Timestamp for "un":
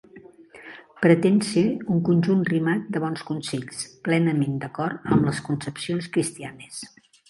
1.97-2.01